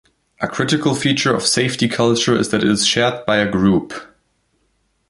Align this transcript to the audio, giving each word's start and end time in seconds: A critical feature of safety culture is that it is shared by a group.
A 0.39 0.47
critical 0.47 0.95
feature 0.95 1.31
of 1.35 1.45
safety 1.45 1.87
culture 1.87 2.35
is 2.35 2.49
that 2.49 2.63
it 2.63 2.67
is 2.71 2.87
shared 2.87 3.23
by 3.27 3.37
a 3.37 3.47
group. 3.47 3.93